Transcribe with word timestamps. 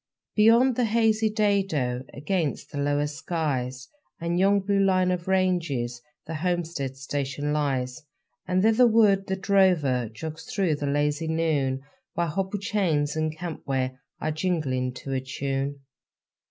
Beyond 0.35 0.77
the 0.77 0.85
hazy 0.85 1.29
dado 1.29 2.01
Against 2.11 2.71
the 2.71 2.79
lower 2.79 3.05
skies 3.05 3.87
And 4.19 4.39
yon 4.39 4.61
blue 4.61 4.79
line 4.83 5.11
of 5.11 5.27
ranges 5.27 6.01
The 6.25 6.33
homestead 6.33 6.97
station 6.97 7.53
lies. 7.53 8.01
And 8.47 8.63
thitherward 8.63 9.27
the 9.27 9.35
drover 9.35 10.09
Jogs 10.09 10.45
through 10.45 10.77
the 10.77 10.87
lazy 10.87 11.27
noon, 11.27 11.81
While 12.15 12.29
hobble 12.29 12.57
chains 12.57 13.15
and 13.15 13.37
camp 13.37 13.61
ware 13.67 14.01
Are 14.19 14.31
jingling 14.31 14.93
to 14.95 15.13
a 15.13 15.21
tune. 15.21 15.81